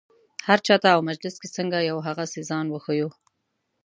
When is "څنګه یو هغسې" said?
1.57-2.41